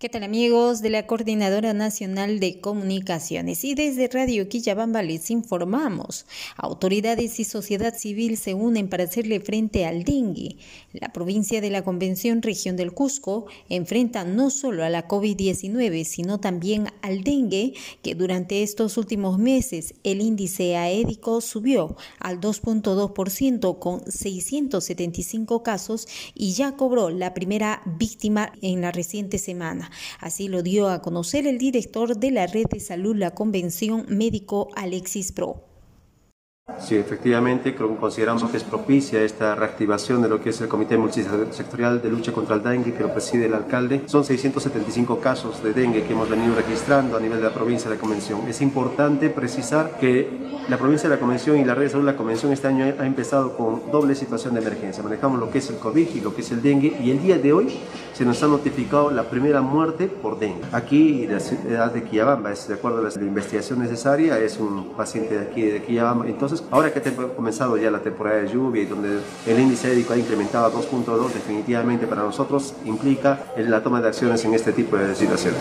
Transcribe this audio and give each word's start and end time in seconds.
¿Qué 0.00 0.08
tal 0.08 0.22
amigos 0.22 0.80
de 0.80 0.88
la 0.88 1.06
Coordinadora 1.06 1.74
Nacional 1.74 2.40
de 2.40 2.58
Comunicaciones? 2.58 3.64
Y 3.64 3.74
desde 3.74 4.08
Radio 4.08 4.48
Quillabamba 4.48 5.02
les 5.02 5.30
informamos. 5.30 6.24
Autoridades 6.56 7.38
y 7.38 7.44
sociedad 7.44 7.94
civil 7.94 8.38
se 8.38 8.54
unen 8.54 8.88
para 8.88 9.04
hacerle 9.04 9.40
frente 9.40 9.84
al 9.84 10.04
dengue. 10.04 10.56
La 10.94 11.12
provincia 11.12 11.60
de 11.60 11.68
la 11.68 11.84
Convención 11.84 12.40
Región 12.40 12.76
del 12.76 12.92
Cusco 12.92 13.44
enfrenta 13.68 14.24
no 14.24 14.48
solo 14.48 14.84
a 14.84 14.88
la 14.88 15.06
COVID-19, 15.06 16.04
sino 16.04 16.40
también 16.40 16.86
al 17.02 17.22
dengue, 17.22 17.74
que 18.00 18.14
durante 18.14 18.62
estos 18.62 18.96
últimos 18.96 19.38
meses 19.38 19.92
el 20.02 20.22
índice 20.22 20.78
aédico 20.78 21.42
subió 21.42 21.94
al 22.20 22.40
2.2% 22.40 23.78
con 23.78 24.10
675 24.10 25.62
casos 25.62 26.08
y 26.34 26.54
ya 26.54 26.74
cobró 26.78 27.10
la 27.10 27.34
primera 27.34 27.82
víctima 27.98 28.50
en 28.62 28.80
la 28.80 28.92
reciente 28.92 29.36
semana. 29.36 29.89
Así 30.18 30.48
lo 30.48 30.62
dio 30.62 30.88
a 30.88 31.02
conocer 31.02 31.46
el 31.46 31.58
director 31.58 32.16
de 32.16 32.30
la 32.30 32.46
red 32.46 32.66
de 32.66 32.80
salud, 32.80 33.16
la 33.16 33.32
Convención 33.32 34.06
Médico 34.08 34.68
Alexis 34.76 35.32
Pro. 35.32 35.69
Sí, 36.78 36.96
efectivamente, 36.96 37.74
consideramos 37.74 38.42
que 38.50 38.56
es 38.56 38.64
propicia 38.64 39.22
esta 39.22 39.54
reactivación 39.54 40.22
de 40.22 40.28
lo 40.28 40.40
que 40.40 40.50
es 40.50 40.60
el 40.60 40.68
Comité 40.68 40.96
Multisectorial 40.96 42.00
de 42.00 42.10
Lucha 42.10 42.32
contra 42.32 42.56
el 42.56 42.62
Dengue 42.62 42.94
que 42.94 43.02
lo 43.02 43.12
preside 43.12 43.46
el 43.46 43.54
alcalde. 43.54 44.02
Son 44.06 44.24
675 44.24 45.20
casos 45.20 45.62
de 45.62 45.72
dengue 45.72 46.04
que 46.04 46.12
hemos 46.12 46.28
venido 46.28 46.54
registrando 46.54 47.16
a 47.16 47.20
nivel 47.20 47.38
de 47.38 47.44
la 47.44 47.54
provincia 47.54 47.90
de 47.90 47.96
la 47.96 48.00
Convención. 48.00 48.40
Es 48.48 48.60
importante 48.60 49.28
precisar 49.30 49.98
que 50.00 50.28
la 50.68 50.78
provincia 50.78 51.08
de 51.08 51.16
la 51.16 51.20
Convención 51.20 51.58
y 51.58 51.64
la 51.64 51.74
red 51.74 51.84
de 51.84 51.90
salud 51.90 52.06
de 52.06 52.12
la 52.12 52.16
Convención 52.16 52.52
este 52.52 52.68
año 52.68 52.84
ha 52.98 53.06
empezado 53.06 53.56
con 53.56 53.90
doble 53.90 54.14
situación 54.14 54.54
de 54.54 54.60
emergencia. 54.60 55.02
Manejamos 55.02 55.38
lo 55.38 55.50
que 55.50 55.58
es 55.58 55.68
el 55.70 55.76
COVID 55.76 56.08
y 56.14 56.20
lo 56.20 56.34
que 56.34 56.40
es 56.40 56.50
el 56.50 56.62
dengue 56.62 56.96
y 57.02 57.10
el 57.10 57.22
día 57.22 57.38
de 57.38 57.52
hoy 57.52 57.78
se 58.14 58.24
nos 58.24 58.42
ha 58.42 58.48
notificado 58.48 59.10
la 59.10 59.24
primera 59.24 59.60
muerte 59.60 60.06
por 60.06 60.38
dengue. 60.38 60.62
Aquí, 60.72 61.26
de 61.26 61.34
la 61.34 61.40
ciudad 61.40 61.92
de 61.92 62.04
Quillabamba, 62.04 62.52
es 62.52 62.68
de 62.68 62.74
acuerdo 62.74 62.98
a 62.98 63.02
la 63.02 63.24
investigación 63.24 63.78
necesaria, 63.78 64.38
es 64.38 64.58
un 64.58 64.92
paciente 64.96 65.38
de 65.38 65.46
aquí 65.46 65.62
de 65.62 65.82
Quillabamba. 65.82 66.26
Entonces, 66.26 66.59
ahora 66.70 66.92
que 66.92 67.00
ha 67.00 67.34
comenzado 67.34 67.76
ya 67.76 67.90
la 67.90 68.00
temporada 68.00 68.42
de 68.42 68.48
lluvia 68.48 68.82
y 68.82 68.86
donde 68.86 69.20
el 69.46 69.58
índice 69.58 69.88
médico 69.88 70.12
ha 70.12 70.18
incrementado 70.18 70.66
a 70.66 70.72
2.2, 70.72 71.32
definitivamente 71.32 72.06
para 72.06 72.22
nosotros 72.22 72.74
implica 72.84 73.44
la 73.56 73.82
toma 73.82 74.00
de 74.00 74.08
acciones 74.08 74.44
en 74.44 74.54
este 74.54 74.72
tipo 74.72 74.96
de 74.96 75.14
situaciones. 75.14 75.60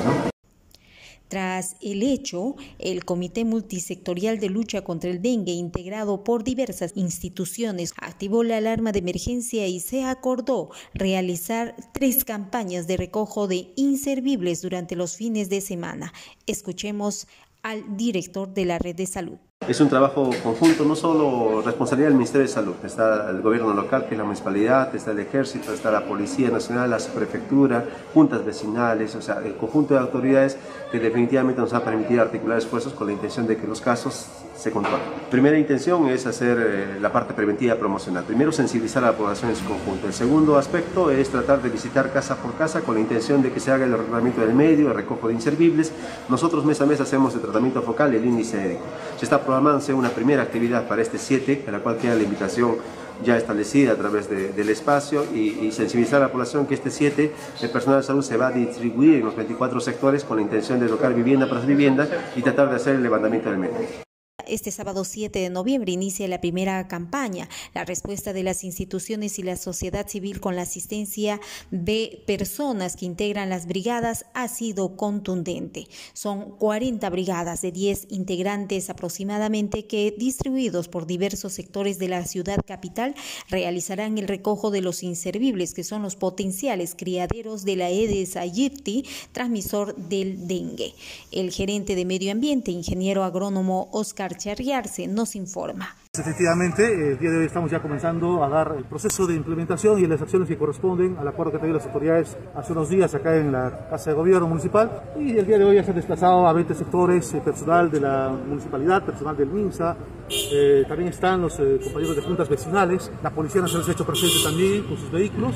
Tras 1.29 1.75
el 1.79 2.01
hecho, 2.01 2.55
el 2.79 3.05
Comité 3.05 3.45
Multisectorial 3.45 4.39
de 4.39 4.49
Lucha 4.49 4.83
contra 4.83 5.11
el 5.11 5.21
Dengue, 5.21 5.51
integrado 5.51 6.23
por 6.23 6.43
diversas 6.43 6.93
instituciones, 6.95 7.93
activó 7.97 8.43
la 8.43 8.57
alarma 8.57 8.91
de 8.91 8.99
emergencia 8.99 9.67
y 9.67 9.79
se 9.79 10.03
acordó 10.03 10.71
realizar 10.95 11.75
tres 11.93 12.25
campañas 12.25 12.87
de 12.87 12.97
recojo 12.97 13.47
de 13.47 13.71
inservibles 13.75 14.63
durante 14.63 14.95
los 14.95 15.15
fines 15.15 15.49
de 15.49 15.61
semana. 15.61 16.13
Escuchemos 16.47 17.27
al 17.61 17.95
director 17.95 18.51
de 18.51 18.65
la 18.65 18.79
red 18.79 18.95
de 18.95 19.05
salud. 19.05 19.37
Es 19.69 19.79
un 19.81 19.87
trabajo 19.87 20.31
conjunto, 20.41 20.83
no 20.83 20.95
solo 20.95 21.61
responsabilidad 21.61 22.07
del 22.07 22.15
Ministerio 22.15 22.47
de 22.47 22.51
Salud, 22.51 22.73
está 22.83 23.29
el 23.29 23.43
gobierno 23.43 23.71
local, 23.71 24.07
que 24.07 24.15
es 24.15 24.17
la 24.17 24.23
municipalidad, 24.23 24.95
está 24.95 25.11
el 25.11 25.19
ejército, 25.19 25.71
está 25.71 25.91
la 25.91 26.05
Policía 26.05 26.49
Nacional, 26.49 26.89
la 26.89 26.97
prefectura, 26.97 27.85
juntas 28.11 28.43
vecinales, 28.43 29.13
o 29.13 29.21
sea, 29.21 29.43
el 29.45 29.53
conjunto 29.57 29.93
de 29.93 29.99
autoridades 29.99 30.57
que 30.91 30.99
definitivamente 30.99 31.61
nos 31.61 31.71
ha 31.73 31.83
permitido 31.83 32.23
articular 32.23 32.57
esfuerzos 32.57 32.93
con 32.93 33.05
la 33.05 33.13
intención 33.13 33.45
de 33.45 33.57
que 33.57 33.67
los 33.67 33.79
casos 33.79 34.25
se 34.59 34.71
controlen. 34.71 35.05
Primera 35.29 35.57
intención 35.57 36.09
es 36.09 36.25
hacer 36.25 36.57
eh, 36.59 36.99
la 36.99 37.13
parte 37.13 37.33
preventiva 37.33 37.75
promocional. 37.75 38.23
Primero, 38.25 38.51
sensibilizar 38.51 39.03
a 39.03 39.11
la 39.11 39.17
población 39.17 39.51
en 39.51 39.55
su 39.55 39.65
conjunto. 39.65 40.07
El 40.07 40.13
segundo 40.13 40.57
aspecto 40.57 41.11
es 41.11 41.29
tratar 41.29 41.61
de 41.61 41.69
visitar 41.69 42.11
casa 42.11 42.35
por 42.35 42.55
casa 42.55 42.81
con 42.81 42.95
la 42.95 43.01
intención 43.01 43.41
de 43.41 43.51
que 43.51 43.59
se 43.59 43.71
haga 43.71 43.85
el 43.85 43.95
tratamiento 43.95 44.41
del 44.41 44.53
medio, 44.53 44.89
el 44.89 44.95
recojo 44.95 45.27
de 45.27 45.35
inservibles. 45.35 45.93
Nosotros 46.27 46.65
mes 46.65 46.81
a 46.81 46.85
mes 46.85 46.99
hacemos 46.99 47.33
el 47.35 47.41
tratamiento 47.41 47.81
focal, 47.83 48.13
el 48.13 48.25
índice 48.25 48.65
édico. 48.65 48.83
Se 49.19 49.25
está 49.25 49.41
programándose 49.41 49.93
una 49.93 50.11
primera 50.11 50.43
actividad 50.43 50.87
para 50.87 51.01
este 51.01 51.17
7, 51.17 51.65
a 51.67 51.71
la 51.71 51.79
cual 51.79 51.97
queda 51.97 52.15
la 52.15 52.23
invitación 52.23 52.77
ya 53.21 53.35
establecida 53.35 53.91
a 53.91 53.95
través 53.97 54.29
del 54.29 54.69
espacio 54.69 55.25
y, 55.35 55.73
sensibilizar 55.73 56.21
a 56.21 56.27
la 56.27 56.31
población 56.31 56.65
que 56.65 56.75
este 56.75 56.89
7, 56.89 57.33
el 57.61 57.69
personal 57.69 57.99
de 57.99 58.07
salud 58.07 58.23
se 58.23 58.37
va 58.37 58.47
a 58.47 58.51
distribuir 58.51 59.15
en 59.15 59.25
los 59.25 59.35
24 59.35 59.81
sectores 59.81 60.23
con 60.23 60.37
la 60.37 60.43
intención 60.43 60.79
de 60.79 60.87
tocar 60.87 61.13
vivienda 61.13 61.49
tras 61.49 61.65
vivienda 61.65 62.07
y 62.33 62.41
tratar 62.41 62.69
de 62.69 62.77
hacer 62.77 62.95
el 62.95 63.03
levantamiento 63.03 63.49
del 63.49 63.59
medio. 63.59 64.08
Este 64.49 64.71
sábado 64.71 65.03
7 65.03 65.37
de 65.37 65.49
noviembre 65.51 65.91
inicia 65.91 66.27
la 66.27 66.41
primera 66.41 66.87
campaña. 66.87 67.47
La 67.75 67.85
respuesta 67.85 68.33
de 68.33 68.41
las 68.41 68.63
instituciones 68.63 69.37
y 69.37 69.43
la 69.43 69.57
sociedad 69.57 70.07
civil 70.07 70.39
con 70.39 70.55
la 70.55 70.63
asistencia 70.63 71.39
de 71.69 72.23
personas 72.25 72.95
que 72.95 73.05
integran 73.05 73.49
las 73.49 73.67
brigadas 73.67 74.25
ha 74.33 74.47
sido 74.47 74.97
contundente. 74.97 75.87
Son 76.13 76.57
40 76.57 77.07
brigadas 77.11 77.61
de 77.61 77.71
10 77.71 78.07
integrantes 78.09 78.89
aproximadamente 78.89 79.85
que, 79.85 80.15
distribuidos 80.17 80.87
por 80.87 81.05
diversos 81.05 81.53
sectores 81.53 81.99
de 81.99 82.07
la 82.07 82.25
ciudad 82.25 82.59
capital, 82.65 83.13
realizarán 83.49 84.17
el 84.17 84.27
recojo 84.27 84.71
de 84.71 84.81
los 84.81 85.03
inservibles, 85.03 85.75
que 85.75 85.83
son 85.83 86.01
los 86.01 86.15
potenciales 86.15 86.95
criaderos 86.97 87.65
de 87.65 87.75
la 87.75 87.85
Aedes 87.85 88.35
aegypti, 88.35 89.05
transmisor 89.31 89.95
del 89.95 90.47
dengue. 90.47 90.95
El 91.31 91.51
gerente 91.51 91.93
de 91.93 92.05
Medio 92.05 92.31
Ambiente, 92.31 92.71
ingeniero 92.71 93.23
agrónomo 93.23 93.89
Oscar 93.91 94.38
Charriarse 94.39 95.05
nos 95.07 95.35
informa. 95.35 95.95
Efectivamente, 96.13 97.11
el 97.11 97.19
día 97.19 97.29
de 97.29 97.37
hoy 97.37 97.45
estamos 97.45 97.69
ya 97.69 97.81
comenzando 97.81 98.43
a 98.43 98.49
dar 98.49 98.73
el 98.77 98.85
proceso 98.85 99.27
de 99.27 99.35
implementación 99.35 99.99
y 99.99 100.07
las 100.07 100.21
acciones 100.21 100.47
que 100.47 100.57
corresponden 100.57 101.17
al 101.17 101.27
acuerdo 101.27 101.51
que 101.51 101.59
tenido 101.59 101.77
las 101.77 101.85
autoridades 101.85 102.35
hace 102.55 102.71
unos 102.71 102.89
días 102.89 103.13
acá 103.13 103.35
en 103.35 103.51
la 103.51 103.87
Casa 103.89 104.09
de 104.09 104.15
Gobierno 104.15 104.47
Municipal. 104.47 105.03
Y 105.19 105.37
el 105.37 105.45
día 105.45 105.59
de 105.59 105.65
hoy 105.65 105.75
ya 105.75 105.83
se 105.83 105.91
han 105.91 105.97
desplazado 105.97 106.47
a 106.47 106.53
20 106.53 106.73
sectores, 106.73 107.33
eh, 107.33 107.41
personal 107.41 107.91
de 107.91 107.99
la 107.99 108.29
municipalidad, 108.29 109.05
personal 109.05 109.37
del 109.37 109.49
MINSA, 109.49 109.95
eh, 110.29 110.85
también 110.87 111.09
están 111.09 111.41
los 111.41 111.59
eh, 111.59 111.79
compañeros 111.83 112.15
de 112.15 112.21
juntas 112.21 112.47
vecinales, 112.47 113.11
la 113.21 113.31
Policía 113.31 113.61
Nacional 113.61 113.83
se 113.83 113.91
ha 113.91 113.93
hecho 113.93 114.05
presente 114.05 114.37
también 114.43 114.83
con 114.83 114.97
sus 114.97 115.11
vehículos 115.11 115.55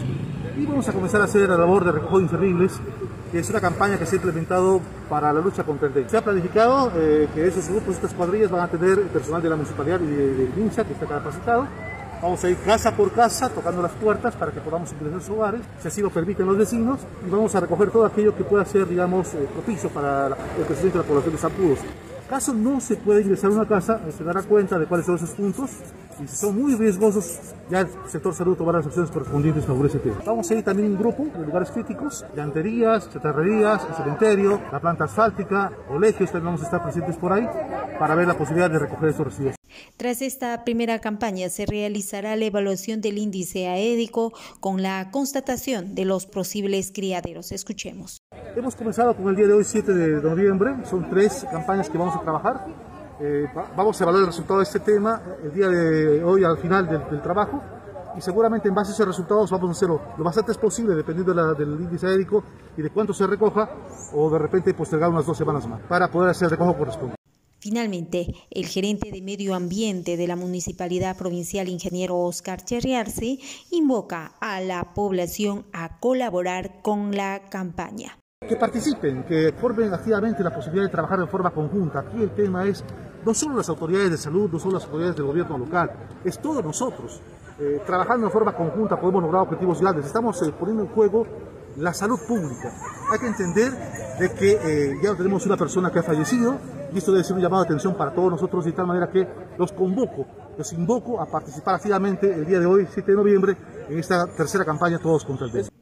y 0.58 0.66
vamos 0.66 0.88
a 0.90 0.94
comenzar 0.94 1.22
a 1.22 1.24
hacer 1.26 1.48
la 1.48 1.58
labor 1.58 1.86
de 1.86 1.92
recojo 1.94 2.18
de 2.18 2.24
inservibles 2.24 2.80
es 3.38 3.50
una 3.50 3.60
campaña 3.60 3.98
que 3.98 4.06
se 4.06 4.16
ha 4.16 4.18
implementado 4.18 4.82
para 5.10 5.34
la 5.34 5.42
lucha 5.42 5.64
contra 5.64 5.88
el 5.88 5.94
dengue. 5.94 6.10
Se 6.10 6.18
ha 6.18 6.24
planificado 6.24 6.92
eh, 6.96 7.28
que 7.34 7.48
esos 7.48 7.68
grupos, 7.68 7.96
estas 7.96 8.14
cuadrillas 8.14 8.52
van 8.52 8.62
a 8.62 8.68
tener 8.68 9.02
personal 9.08 9.42
de 9.42 9.50
la 9.50 9.56
municipalidad 9.56 10.00
y 10.02 10.06
de, 10.08 10.34
de 10.36 10.50
que 10.54 10.94
está 10.94 11.06
capacitado. 11.08 11.68
Vamos 12.22 12.42
a 12.44 12.50
ir 12.50 12.58
casa 12.58 12.96
por 12.96 13.12
casa 13.12 13.50
tocando 13.50 13.82
las 13.82 13.92
puertas 13.92 14.34
para 14.36 14.52
que 14.52 14.62
podamos 14.62 14.92
ingresar 14.94 15.20
sus 15.20 15.32
hogares, 15.32 15.62
si 15.82 15.88
así 15.90 16.02
lo 16.02 16.10
permiten 16.10 16.46
los 16.46 16.58
vecinos, 16.58 17.02
y 17.28 17.30
vamos 17.30 17.54
a 17.54 17.60
recoger 17.60 17.92
todo 17.92 18.06
aquello 18.06 18.34
que 18.34 18.46
pueda 18.46 18.64
ser, 18.64 18.88
digamos, 18.88 19.34
eh, 19.34 19.46
propicio 19.52 19.90
para 19.90 20.28
el 20.28 20.66
crecimiento 20.66 21.00
de 21.00 21.04
la 21.04 21.08
población 21.10 21.34
de 21.34 21.42
San 21.42 21.52
caso 22.34 22.52
no 22.52 22.82
se 22.82 22.96
puede 22.96 23.22
ingresar 23.22 23.52
a 23.52 23.54
una 23.54 23.68
casa, 23.68 24.02
se 24.18 24.24
dará 24.24 24.42
cuenta 24.42 24.80
de 24.80 24.88
cuáles 24.88 25.06
son 25.06 25.18
esos 25.18 25.30
puntos 25.30 25.70
y 26.20 26.28
si 26.28 26.36
son 26.36 26.60
muy 26.60 26.74
riesgosos, 26.74 27.40
ya 27.70 27.82
el 27.82 27.88
sector 28.08 28.34
salud 28.34 28.58
tomará 28.58 28.80
las 28.80 28.88
acciones 28.88 29.12
correspondientes 29.12 29.66
sobre 29.66 29.88
ese 29.88 30.00
tema. 30.00 30.18
Vamos 30.26 30.50
a 30.50 30.56
ir 30.56 30.64
también 30.64 30.94
un 30.94 30.98
grupo 30.98 31.26
de 31.26 31.46
lugares 31.46 31.70
críticos, 31.70 32.26
llanterías, 32.36 33.08
chatarrerías, 33.12 33.86
el 33.88 33.96
cementerio, 33.96 34.60
la 34.72 34.80
planta 34.80 35.04
asfáltica, 35.04 35.72
colegios, 35.88 36.32
también 36.32 36.46
vamos 36.46 36.62
a 36.62 36.66
estar 36.66 36.82
presentes 36.82 37.18
por 37.18 37.34
ahí 37.34 37.48
para 38.00 38.16
ver 38.16 38.28
la 38.28 38.36
posibilidad 38.36 38.72
de 38.72 38.80
recoger 38.80 39.10
estos 39.10 39.28
residuos. 39.28 39.56
Tras 39.98 40.24
esta 40.24 40.64
primera 40.64 40.98
campaña 40.98 41.50
se 41.50 41.68
realizará 41.68 42.36
la 42.36 42.46
evaluación 42.46 43.00
del 43.00 43.20
índice 43.20 43.68
aédico 43.68 44.34
con 44.60 44.82
la 44.82 45.12
constatación 45.12 45.94
de 45.94 46.06
los 46.06 46.26
posibles 46.26 46.92
criaderos. 46.92 47.52
Escuchemos. 47.52 48.24
Hemos 48.56 48.76
comenzado 48.76 49.16
con 49.16 49.30
el 49.30 49.36
día 49.36 49.48
de 49.48 49.54
hoy, 49.54 49.64
7 49.64 49.92
de 49.92 50.22
noviembre. 50.22 50.76
Son 50.86 51.10
tres 51.10 51.44
campañas 51.52 51.90
que 51.90 51.98
vamos 51.98 52.16
a 52.16 52.22
trabajar. 52.22 52.68
Eh, 53.20 53.48
vamos 53.76 54.00
a 54.00 54.04
evaluar 54.04 54.22
el 54.22 54.28
resultado 54.28 54.60
de 54.60 54.64
este 54.64 54.80
tema 54.80 55.22
el 55.44 55.54
día 55.54 55.68
de 55.70 56.24
hoy 56.24 56.44
al 56.44 56.58
final 56.58 56.88
del, 56.88 57.22
trabajo 57.22 57.62
y 58.18 58.22
seguramente 58.22 58.68
en 58.68 58.76
base 58.76 58.92
a 58.92 58.94
esos 58.94 59.08
resultados 59.08 59.52
vamos 59.52 59.70
a 59.70 59.72
hacerlo 59.72 60.02
lo 60.18 60.24
más 60.24 60.36
antes 60.38 60.58
posible 60.58 60.96
dependiendo 60.96 61.54
del 61.54 61.80
índice 61.80 62.08
aédico 62.08 62.44
y 62.76 62.82
de 62.82 62.90
cuánto 62.90 63.14
se 63.14 63.28
recoja 63.28 63.70
o 64.14 64.30
de 64.32 64.40
repente 64.40 64.74
postergar 64.74 65.10
unas 65.10 65.28
dos 65.28 65.38
semanas 65.38 65.68
más 65.68 65.82
para 65.82 66.10
poder 66.10 66.32
hacer 66.32 66.46
el 66.46 66.52
recojo 66.52 66.76
correspondiente. 66.76 67.22
Finalmente, 67.60 68.28
el 68.50 68.66
gerente 68.66 69.12
de 69.12 69.22
Medio 69.22 69.54
Ambiente 69.54 70.18
de 70.18 70.28
la 70.28 70.36
Municipalidad 70.36 71.16
Provincial, 71.16 71.70
ingeniero 71.70 72.18
Oscar 72.18 72.66
Cherriarse, 72.66 73.38
invoca 73.72 74.34
a 74.42 74.60
la 74.60 74.94
población 74.96 75.66
a 75.72 76.00
colaborar 76.00 76.82
con 76.82 77.16
la 77.16 77.48
campaña. 77.50 78.18
Que 78.48 78.56
participen, 78.58 79.24
que 79.24 79.54
formen 79.60 79.94
activamente 79.94 80.44
la 80.44 80.54
posibilidad 80.54 80.86
de 80.86 80.92
trabajar 80.92 81.20
de 81.20 81.28
forma 81.28 81.52
conjunta. 81.52 82.00
Aquí 82.00 82.22
el 82.22 82.32
tema 82.32 82.66
es 82.66 82.84
no 83.26 83.34
solo 83.34 83.56
las 83.56 83.70
autoridades 83.70 84.12
de 84.12 84.18
salud, 84.18 84.50
no 84.52 84.60
solo 84.60 84.76
las 84.76 84.86
autoridades 84.86 85.16
del 85.16 85.26
gobierno 85.26 85.58
local, 85.58 85.92
es 86.24 86.40
todos 86.40 86.64
nosotros. 86.64 87.22
Eh, 87.60 87.82
trabajando 87.86 88.26
de 88.26 88.34
forma 88.34 88.54
conjunta 88.54 89.00
podemos 89.00 89.24
lograr 89.24 89.44
objetivos 89.44 89.80
grandes. 89.80 90.06
Estamos 90.06 90.42
eh, 90.42 90.54
poniendo 90.58 90.84
en 90.84 90.90
juego 90.90 91.26
la 91.78 91.94
salud 91.94 92.20
pública. 92.28 92.74
Hay 93.12 93.20
que 93.20 93.28
entender 93.28 93.72
de 94.20 94.32
que 94.34 94.52
eh, 94.52 95.00
ya 95.02 95.16
tenemos 95.16 95.46
una 95.46 95.58
persona 95.58 95.92
que 95.92 96.00
ha 96.00 96.04
fallecido, 96.04 96.58
y 96.94 96.98
esto 96.98 97.12
debe 97.12 97.24
ser 97.24 97.36
un 97.36 97.42
llamado 97.42 97.64
de 97.64 97.70
atención 97.70 97.96
para 97.96 98.14
todos 98.14 98.32
nosotros 98.32 98.66
de 98.66 98.72
tal 98.74 98.88
manera 98.88 99.10
que 99.10 99.28
los 99.58 99.72
convoco, 99.72 100.26
los 100.58 100.74
invoco 100.74 101.20
a 101.20 101.26
participar 101.26 101.76
activamente 101.76 102.32
el 102.34 102.46
día 102.46 102.60
de 102.60 102.66
hoy, 102.66 102.88
7 102.92 103.12
de 103.12 103.18
noviembre, 103.18 103.58
en 103.90 103.98
esta 103.98 104.28
tercera 104.28 104.66
campaña 104.66 105.00
Todos 105.00 105.26
contra 105.26 105.48
el 105.48 105.52
Dengue. 105.52 105.73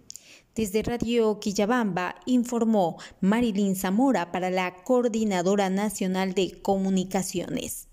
Desde 0.54 0.84
Radio 0.84 1.40
Quillabamba 1.40 2.16
informó 2.26 2.98
Marilyn 3.22 3.74
Zamora 3.74 4.34
para 4.34 4.50
la 4.50 4.76
Coordinadora 4.84 5.70
Nacional 5.70 6.34
de 6.34 6.62
Comunicaciones. 6.62 7.88